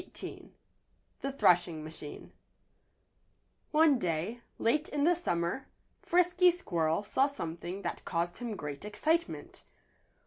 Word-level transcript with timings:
XVIII 0.17 0.51
The 1.19 1.31
Threshing 1.31 1.83
machine 1.83 2.33
One 3.69 3.99
day, 3.99 4.41
late 4.57 4.89
in 4.89 5.03
the 5.03 5.13
summer, 5.13 5.67
Frisky 6.01 6.49
Squirrel 6.49 7.03
saw 7.03 7.27
something 7.27 7.83
that 7.83 8.03
caused 8.03 8.39
him 8.39 8.55
great 8.55 8.83
excitement. 8.83 9.63